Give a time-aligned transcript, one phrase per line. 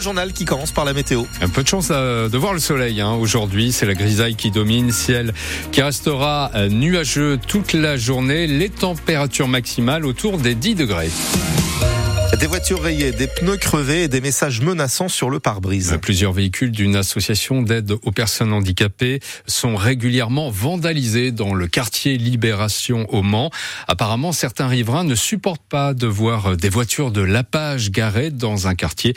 [0.00, 1.24] Journal qui commence par la météo.
[1.40, 3.12] Un peu de chance euh, de voir le soleil hein.
[3.12, 3.72] aujourd'hui.
[3.72, 4.90] C'est la grisaille qui domine.
[4.90, 5.32] Ciel
[5.72, 8.46] qui restera euh, nuageux toute la journée.
[8.46, 11.10] Les températures maximales autour des 10 degrés.
[12.38, 15.98] Des voitures rayées, des pneus crevés et des messages menaçants sur le pare-brise.
[16.00, 23.06] Plusieurs véhicules d'une association d'aide aux personnes handicapées sont régulièrement vandalisés dans le quartier Libération
[23.12, 23.50] au Mans.
[23.88, 28.74] Apparemment, certains riverains ne supportent pas de voir des voitures de lapage garées dans un
[28.74, 29.14] quartier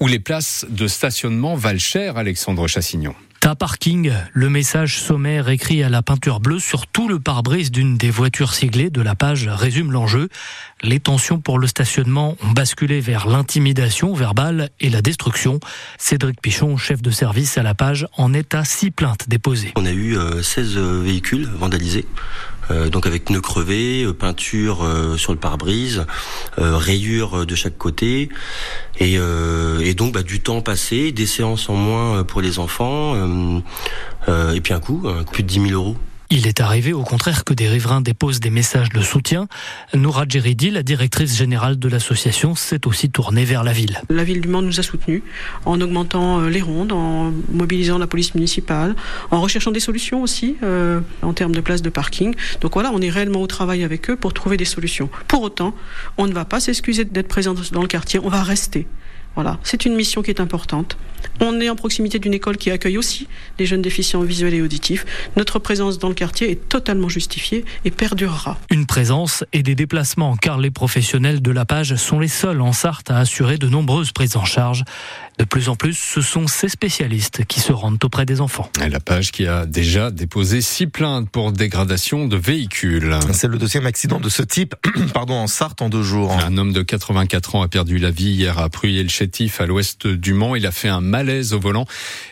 [0.00, 3.14] où les places de stationnement valent cher, Alexandre Chassignon.
[3.44, 7.98] Ta parking, le message sommaire écrit à la peinture bleue sur tout le pare-brise d'une
[7.98, 10.30] des voitures siglées de la page résume l'enjeu.
[10.82, 15.60] Les tensions pour le stationnement ont basculé vers l'intimidation verbale et la destruction.
[15.98, 19.74] Cédric Pichon, chef de service à la page, en est à six plaintes déposées.
[19.76, 22.06] On a eu 16 euh, véhicules vandalisés.
[22.70, 24.86] Euh, donc avec pneus crevés, euh, peinture
[25.16, 26.06] sur le pare-brise,
[26.56, 28.28] rayures de chaque côté,
[28.98, 29.18] et,
[29.94, 33.14] donc bah, du temps passé, des séances en moins pour les enfants,
[34.28, 35.96] et puis un coût, plus de 10 000 euros.
[36.36, 39.46] Il est arrivé au contraire que des riverains déposent des messages de soutien.
[39.94, 44.02] Noura Djeridi, la directrice générale de l'association, s'est aussi tournée vers la ville.
[44.10, 45.22] La ville du Mans nous a soutenus
[45.64, 48.96] en augmentant euh, les rondes, en mobilisant la police municipale,
[49.30, 52.34] en recherchant des solutions aussi euh, en termes de places de parking.
[52.60, 55.08] Donc voilà, on est réellement au travail avec eux pour trouver des solutions.
[55.28, 55.72] Pour autant,
[56.18, 58.88] on ne va pas s'excuser d'être présent dans le quartier, on va rester.
[59.36, 60.96] Voilà, c'est une mission qui est importante.
[61.40, 65.04] On est en proximité d'une école qui accueille aussi des jeunes déficients visuels et auditifs.
[65.36, 68.58] Notre présence dans le quartier est totalement justifiée et perdurera.
[68.70, 72.72] Une présence et des déplacements car les professionnels de la page sont les seuls en
[72.72, 74.84] Sarthe à assurer de nombreuses prises en charge.
[75.38, 78.70] De plus en plus, ce sont ces spécialistes qui se rendent auprès des enfants.
[78.88, 83.18] La page qui a déjà déposé six plaintes pour dégradation de véhicules.
[83.32, 84.76] C'est le deuxième accident de ce type
[85.14, 86.32] pardon, en Sarthe en deux jours.
[86.32, 89.08] Un homme de 84 ans a perdu la vie hier à Pruyé-le
[89.58, 90.54] à l'ouest du Mans.
[90.54, 91.86] Il a fait un malaise au volant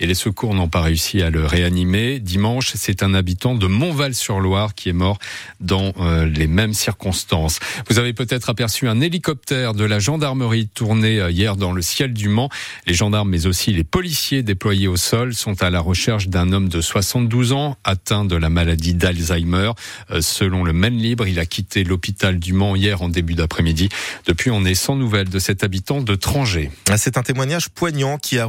[0.00, 2.20] et les secours n'ont pas réussi à le réanimer.
[2.20, 5.18] Dimanche, c'est un habitant de Montval-sur-Loire qui est mort
[5.60, 7.58] dans euh, les mêmes circonstances.
[7.88, 12.12] Vous avez peut-être aperçu un hélicoptère de la gendarmerie tourné euh, hier dans le ciel
[12.12, 12.50] du Mans.
[12.86, 16.68] Les gendarmes, mais aussi les policiers déployés au sol sont à la recherche d'un homme
[16.68, 19.70] de 72 ans atteint de la maladie d'Alzheimer.
[20.10, 23.88] Euh, selon le Maine Libre, il a quitté l'hôpital du Mans hier en début d'après-midi.
[24.26, 26.70] Depuis, on est sans nouvelles de cet habitant de Trangé.
[26.98, 28.44] C'est un témoignage poignant qui a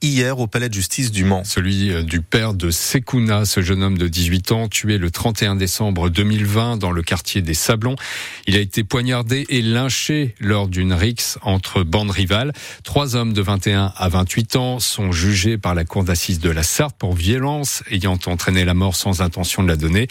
[0.00, 1.42] hier au palais de justice du Mans.
[1.44, 5.56] Celui euh, du père de Sekouna, ce jeune homme de 18 ans, tué le 31
[5.56, 7.96] décembre 2020 dans le quartier des Sablons.
[8.46, 12.52] Il a été poignardé et lynché lors d'une rixe entre bandes rivales.
[12.84, 16.62] Trois hommes de 21 à 28 ans sont jugés par la cour d'assises de la
[16.62, 20.06] Sarthe pour violence ayant entraîné la mort sans intention de la donner.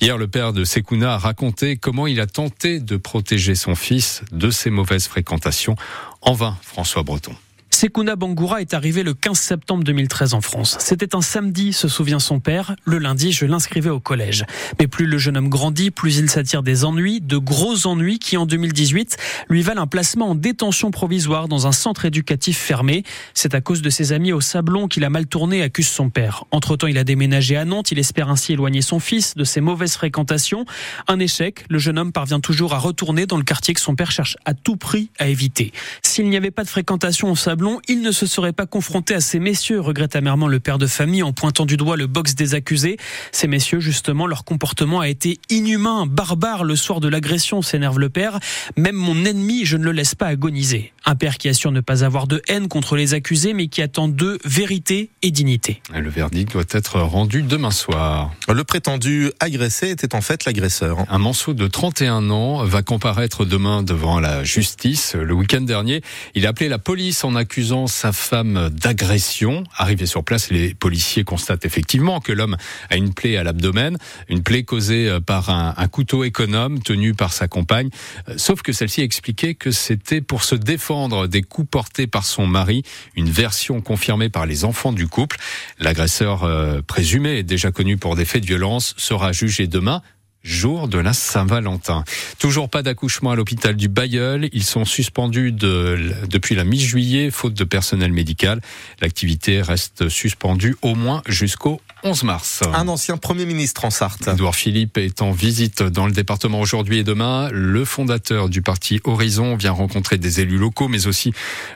[0.00, 4.22] Hier, le père de Sekouna a raconté comment il a tenté de protéger son fils
[4.32, 5.76] de ses mauvaises fréquentations
[6.22, 7.34] en vain, François Breton.
[7.80, 10.76] Sekuna Bangoura est arrivé le 15 septembre 2013 en France.
[10.80, 12.76] C'était un samedi, se souvient son père.
[12.84, 14.44] Le lundi, je l'inscrivais au collège.
[14.78, 18.36] Mais plus le jeune homme grandit, plus il s'attire des ennuis, de gros ennuis qui,
[18.36, 19.16] en 2018,
[19.48, 23.02] lui valent un placement en détention provisoire dans un centre éducatif fermé.
[23.32, 26.44] C'est à cause de ses amis au Sablon qu'il a mal tourné, accuse son père.
[26.50, 27.92] Entre-temps, il a déménagé à Nantes.
[27.92, 30.66] Il espère ainsi éloigner son fils de ses mauvaises fréquentations.
[31.08, 31.64] Un échec.
[31.70, 34.52] Le jeune homme parvient toujours à retourner dans le quartier que son père cherche à
[34.52, 35.72] tout prix à éviter.
[36.02, 39.20] S'il n'y avait pas de fréquentation au Sablon, il ne se serait pas confronté à
[39.20, 42.54] ces messieurs, regrette amèrement le père de famille en pointant du doigt le box des
[42.54, 42.96] accusés.
[43.32, 48.08] Ces messieurs, justement, leur comportement a été inhumain, barbare le soir de l'agression, s'énerve le
[48.08, 48.40] père.
[48.76, 50.92] Même mon ennemi, je ne le laisse pas agoniser.
[51.04, 54.08] Un père qui assure ne pas avoir de haine contre les accusés, mais qui attend
[54.08, 55.82] d'eux vérité et dignité.
[55.94, 58.32] Le verdict doit être rendu demain soir.
[58.48, 61.04] Le prétendu agressé était en fait l'agresseur.
[61.08, 65.14] Un manceau de 31 ans va comparaître demain devant la justice.
[65.14, 66.02] Le week-end dernier,
[66.34, 69.64] il a appelé la police en accusant accusant sa femme d'agression.
[69.76, 72.56] Arrivé sur place, les policiers constatent effectivement que l'homme
[72.88, 73.98] a une plaie à l'abdomen,
[74.30, 77.90] une plaie causée euh, par un, couteau économe tenu par sa compagne.
[78.30, 82.46] Euh, sauf que celle-ci expliquait que c'était pour se défendre des coups portés par son
[82.46, 82.82] mari,
[83.14, 85.36] une version confirmée par les enfants du couple.
[85.78, 90.00] L'agresseur euh, présumé, déjà connu pour des faits de violence, sera jugé demain
[90.42, 92.04] jour de la Saint-Valentin.
[92.38, 94.48] Toujours pas d'accouchement à l'hôpital du Bayeul.
[94.52, 98.60] Ils sont suspendus de, depuis la mi-juillet, faute de personnel médical.
[99.00, 102.62] L'activité reste suspendue au moins jusqu'au 11 mars.
[102.72, 104.28] Un ancien Premier ministre en Sarthe.
[104.28, 107.50] Edouard Philippe est en visite dans le département aujourd'hui et demain.
[107.52, 111.34] Le fondateur du parti Horizon vient rencontrer des élus locaux, mais aussi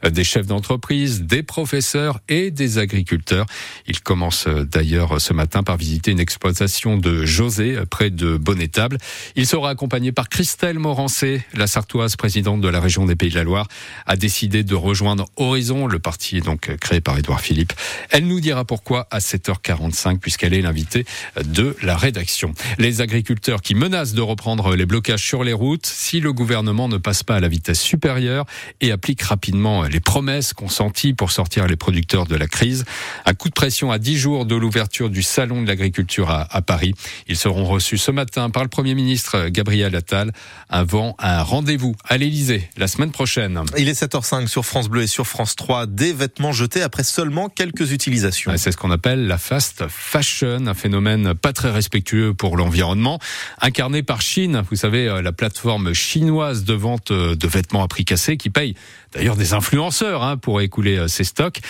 [0.09, 3.45] des chefs d'entreprise, des professeurs et des agriculteurs.
[3.87, 8.97] Il commence d'ailleurs ce matin par visiter une exploitation de José près de Bonnetable.
[9.37, 13.37] Il sera accompagné par Christelle Morancé, la sartoise présidente de la région des Pays de
[13.37, 13.69] la Loire,
[14.07, 15.87] a décidé de rejoindre Horizon.
[15.87, 17.75] Le parti est donc créé par Edouard Philippe.
[18.09, 21.05] Elle nous dira pourquoi à 7h45 puisqu'elle est l'invitée
[21.45, 22.55] de la rédaction.
[22.79, 26.99] Les agriculteurs qui menacent de reprendre les blocages sur les routes si le gouvernement ne
[26.99, 28.47] passe pas à la vitesse supérieure
[28.81, 32.85] et applique rapidement les promesses consenties pour sortir les producteurs de la crise.
[33.27, 36.63] Un coup de pression à 10 jours de l'ouverture du salon de l'agriculture à, à,
[36.63, 36.95] Paris.
[37.29, 40.33] Ils seront reçus ce matin par le Premier ministre Gabriel Attal
[40.69, 43.63] avant un rendez-vous à l'Élysée la semaine prochaine.
[43.77, 45.87] Il est 7h05 sur France Bleu et sur France 3.
[45.87, 48.53] Des vêtements jetés après seulement quelques utilisations.
[48.57, 53.19] C'est ce qu'on appelle la fast fashion, un phénomène pas très respectueux pour l'environnement,
[53.61, 54.63] incarné par Chine.
[54.71, 58.75] Vous savez, la plateforme chinoise de vente de vêtements à prix cassé qui paye
[59.13, 61.61] d'ailleurs des influenceurs hein, pour écouler ses stocks.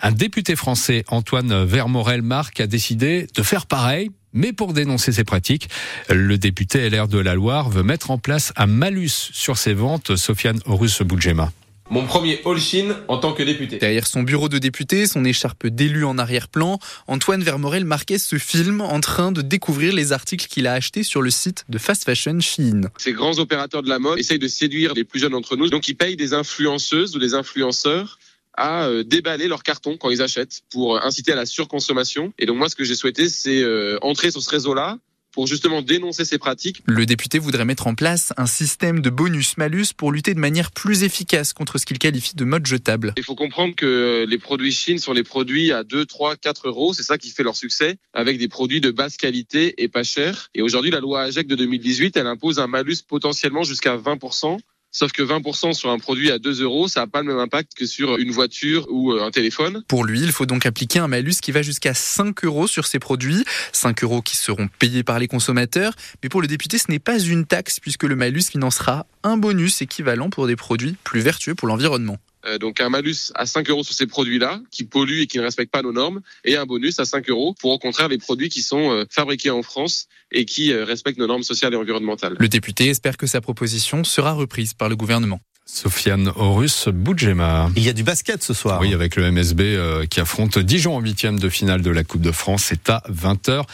[0.00, 5.68] Un député français, Antoine Vermorel-Marc, a décidé de faire pareil mais pour dénoncer ces pratiques,
[6.08, 10.16] le député LR de la Loire veut mettre en place un malus sur ses ventes.
[10.16, 11.52] Sofiane Horus Boudjema.
[11.92, 13.76] Mon premier all Chine en tant que député.
[13.76, 18.80] Derrière son bureau de député, son écharpe d'élu en arrière-plan, Antoine Vermorel marquait ce film
[18.80, 22.40] en train de découvrir les articles qu'il a achetés sur le site de fast fashion
[22.40, 22.88] Chine.
[22.96, 25.86] Ces grands opérateurs de la mode essayent de séduire les plus jeunes d'entre nous, donc
[25.86, 28.18] ils payent des influenceuses ou des influenceurs
[28.56, 32.32] à déballer leurs cartons quand ils achètent pour inciter à la surconsommation.
[32.38, 33.62] Et donc moi, ce que j'ai souhaité, c'est
[34.00, 34.96] entrer sur ce réseau-là
[35.32, 36.82] pour justement dénoncer ces pratiques.
[36.86, 41.02] Le député voudrait mettre en place un système de bonus-malus pour lutter de manière plus
[41.02, 43.14] efficace contre ce qu'il qualifie de mode jetable.
[43.16, 46.92] Il faut comprendre que les produits Chine sont les produits à 2, 3, 4 euros.
[46.92, 50.50] C'est ça qui fait leur succès, avec des produits de basse qualité et pas chers.
[50.54, 54.58] Et aujourd'hui, la loi AGEC de 2018, elle impose un malus potentiellement jusqu'à 20%.
[54.92, 57.72] Sauf que 20% sur un produit à 2 euros, ça n'a pas le même impact
[57.74, 59.82] que sur une voiture ou un téléphone.
[59.88, 62.98] Pour lui, il faut donc appliquer un malus qui va jusqu'à 5 euros sur ces
[62.98, 63.44] produits.
[63.72, 65.94] 5 euros qui seront payés par les consommateurs.
[66.22, 69.80] Mais pour le député, ce n'est pas une taxe puisque le malus financera un bonus
[69.80, 72.18] équivalent pour des produits plus vertueux pour l'environnement.
[72.46, 75.42] Euh, donc un malus à 5 euros sur ces produits-là qui polluent et qui ne
[75.42, 78.48] respectent pas nos normes, et un bonus à 5 euros pour au contraire les produits
[78.48, 82.36] qui sont euh, fabriqués en France et qui euh, respectent nos normes sociales et environnementales.
[82.38, 85.40] Le député espère que sa proposition sera reprise par le gouvernement.
[85.64, 87.70] Sofiane Horus Boudjema.
[87.76, 88.80] Il y a du basket ce soir.
[88.80, 92.32] Oui, avec le MSB qui affronte Dijon en huitième de finale de la Coupe de
[92.32, 92.64] France.
[92.66, 93.64] C'est à 20h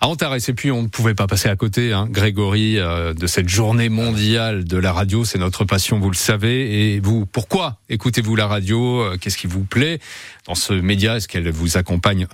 [0.00, 0.48] à Antares.
[0.48, 3.88] Et puis on ne pouvait pas passer à côté, hein, Grégory, euh, de cette journée
[3.88, 5.24] mondiale de la radio.
[5.24, 6.94] C'est notre passion, vous le savez.
[6.94, 9.04] Et vous, pourquoi écoutez-vous la radio?
[9.20, 10.00] Qu'est-ce qui vous plaît
[10.46, 11.16] dans ce média?
[11.16, 12.26] Est-ce qu'elle vous accompagne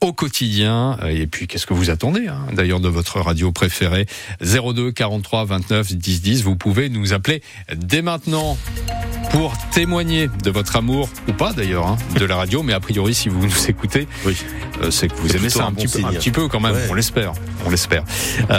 [0.00, 0.98] au quotidien.
[1.08, 4.06] Et puis, qu'est-ce que vous attendez hein, d'ailleurs de votre radio préférée?
[4.40, 6.42] 02 43 29 10 10.
[6.42, 7.42] Vous pouvez nous appeler
[7.74, 8.56] dès maintenant
[9.30, 12.62] pour témoigner de votre amour, ou pas d'ailleurs, hein, de la radio.
[12.62, 14.36] Mais a priori, si vous nous écoutez, oui.
[14.82, 16.72] euh, c'est que vous aimez ça un, bon petit peu, un, petit peu, quand même.
[16.72, 16.86] Ouais.
[16.90, 17.32] On l'espère.
[17.66, 18.04] On l'espère.
[18.50, 18.54] Euh,